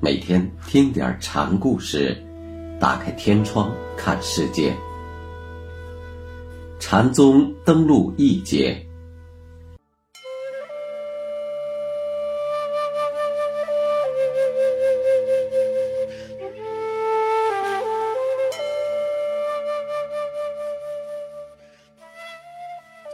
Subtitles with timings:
[0.00, 2.16] 每天听点禅故事，
[2.78, 4.72] 打开天窗看世界。
[6.78, 8.80] 禅宗登陆一节。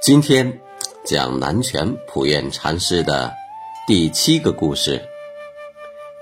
[0.02, 0.60] 今天
[1.06, 3.32] 讲南泉普愿禅师的
[3.86, 5.02] 第七个故事，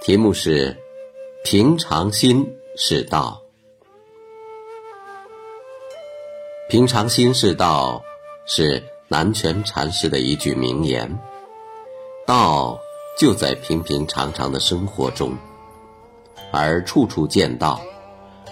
[0.05, 0.77] 题目是
[1.47, 3.41] “平常心是道”。
[6.69, 8.03] 平常心是道，
[8.45, 11.09] 是南泉禅师的一句名言。
[12.27, 12.77] 道
[13.17, 15.37] 就在平平常常的生活中，
[16.51, 17.81] 而处处见道，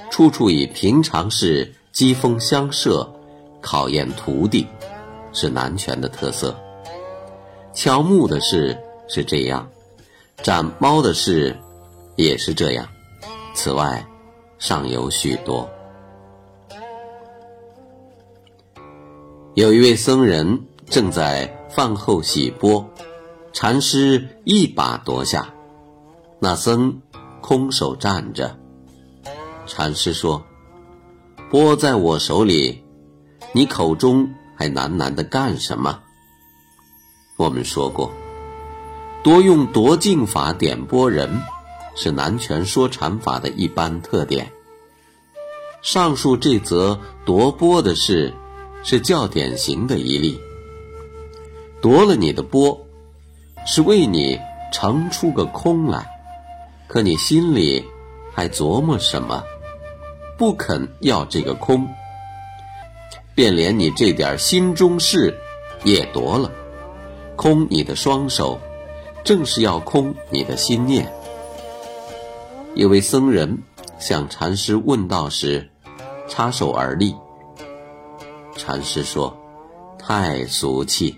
[0.09, 3.13] 处处以平常事机锋相射，
[3.61, 4.65] 考验徒弟。
[5.33, 6.55] 是南拳的特色。
[7.73, 9.69] 乔木的事是这样，
[10.43, 11.57] 斩猫的事
[12.17, 12.89] 也是这样。
[13.55, 14.07] 此外，
[14.59, 15.69] 尚有许多。
[19.55, 22.89] 有一位僧人正在饭后洗钵，
[23.53, 25.53] 禅师一把夺下，
[26.39, 27.01] 那僧
[27.41, 28.57] 空手站着。
[29.67, 30.43] 禅师说
[31.51, 32.85] ：“钵在我手里，
[33.53, 34.29] 你口中。”
[34.61, 36.03] 还喃喃的干什么？
[37.39, 38.13] 我们说过，
[39.23, 41.43] 多用夺净法点拨人，
[41.95, 44.51] 是南拳说禅法的一般特点。
[45.83, 48.33] 上述这则夺钵的事，
[48.83, 50.41] 是较典型的一例。
[51.83, 52.87] 夺了你的钵，
[53.67, 54.39] 是为你
[54.73, 56.07] 盛出个空来，
[56.87, 57.85] 可你心里
[58.35, 59.43] 还琢磨什么？
[60.39, 61.87] 不肯要这个空。
[63.35, 65.39] 便连你这点心中事
[65.85, 66.51] 也夺了，
[67.37, 68.61] 空你的双手，
[69.25, 71.11] 正是要空你的心念。
[72.75, 73.59] 有位僧人
[73.99, 75.69] 向禅师问道时，
[76.29, 77.15] 插手而立。
[78.57, 79.37] 禅师说
[79.99, 81.17] ：“太俗气。”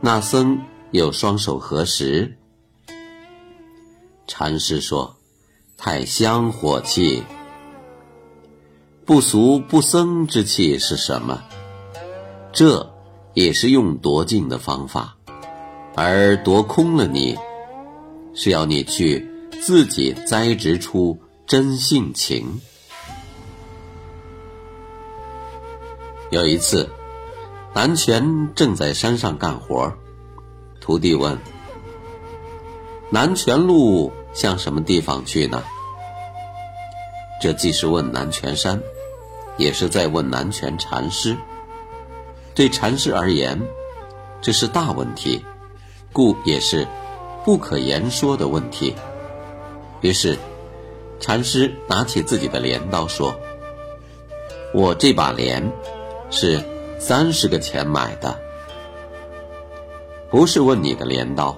[0.00, 0.58] 那僧
[0.90, 2.36] 又双手合十。
[4.26, 5.16] 禅师说
[5.76, 7.22] ：“太香火气。”
[9.04, 11.42] 不俗不僧之气是什么？
[12.52, 12.94] 这
[13.34, 15.16] 也是用夺净的方法，
[15.94, 17.36] 而夺空了你，
[18.34, 19.28] 是要你去
[19.62, 22.60] 自己栽植出真性情。
[26.30, 26.88] 有一次，
[27.74, 29.92] 南泉正在山上干活，
[30.80, 31.38] 徒弟问
[33.10, 35.62] ：“南泉路向什么地方去呢？”
[37.38, 38.80] 这既是问南泉山，
[39.58, 41.36] 也是在问南泉禅师。
[42.54, 43.60] 对禅师而言，
[44.40, 45.44] 这是大问题，
[46.12, 46.86] 故也是
[47.44, 48.94] 不可言说的问题。
[50.00, 50.38] 于是，
[51.20, 53.34] 禅师拿起自己的镰刀说
[54.74, 55.72] ：“我这把镰
[56.30, 56.62] 是
[56.98, 58.38] 三十个钱买的，
[60.30, 61.56] 不是问你的镰刀。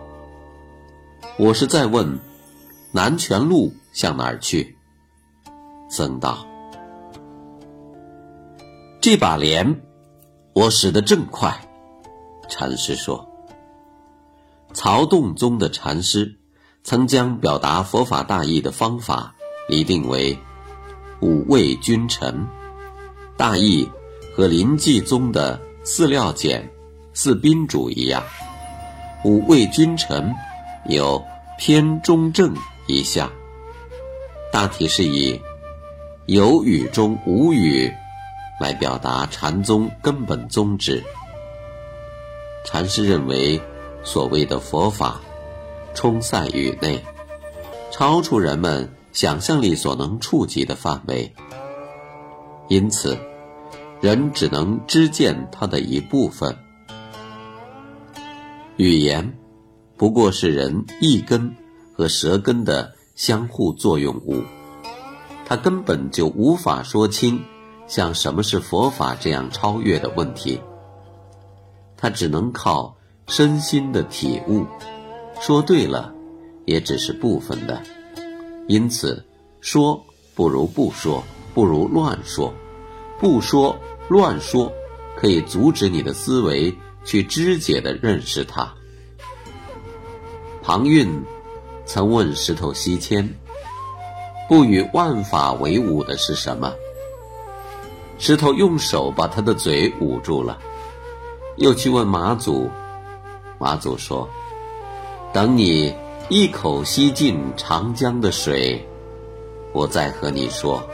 [1.38, 2.18] 我是在问
[2.92, 4.76] 南泉路向哪儿去。”
[5.88, 6.46] 僧道
[9.00, 9.80] ：“这把镰，
[10.52, 11.58] 我使得正快。”
[12.48, 13.26] 禅师说
[14.74, 16.36] ：“曹洞宗的禅师
[16.82, 19.34] 曾将表达佛法大义的方法
[19.70, 20.36] 拟定为
[21.20, 22.46] 五味君臣，
[23.36, 23.88] 大义
[24.36, 26.68] 和临济宗的四料简、
[27.14, 28.22] 四宾主一样。
[29.24, 30.34] 五味君臣
[30.86, 31.24] 有
[31.56, 32.52] 偏中正
[32.86, 33.30] 一项，
[34.52, 35.40] 大体是以。”
[36.26, 37.92] 有语中无语，
[38.58, 41.04] 来表达禅宗根本宗旨。
[42.64, 43.60] 禅师认为，
[44.04, 45.20] 所谓的佛法，
[45.94, 47.02] 充塞于内，
[47.90, 51.32] 超出人们想象力所能触及的范围，
[52.68, 53.18] 因此，
[54.00, 56.56] 人只能知见它的一部分。
[58.76, 59.36] 语言，
[59.96, 61.54] 不过是人意根
[61.96, 64.42] 和舌根的相互作用物。
[65.46, 67.40] 它根本就无法说清
[67.86, 70.60] 像什么是佛法这样超越的问题，
[71.96, 74.66] 他只能靠身心的体悟，
[75.40, 76.12] 说对了，
[76.64, 77.82] 也只是部分的，
[78.68, 79.24] 因此
[79.60, 80.04] 说
[80.34, 81.22] 不如不说，
[81.54, 82.52] 不如乱说，
[83.18, 83.76] 不说
[84.08, 84.72] 乱说
[85.16, 88.72] 可以阻止你的思维去肢解的认识它。
[90.62, 91.22] 庞蕴
[91.86, 93.28] 曾问石头西迁。
[94.46, 96.70] 不与万法为伍的是什么？
[98.18, 100.58] 石头用手把他的嘴捂住了，
[101.56, 102.70] 又去问马祖。
[103.64, 104.28] 妈祖说
[105.32, 105.90] ：“等你
[106.28, 108.86] 一口吸尽长江的水，
[109.72, 110.86] 我再和你说。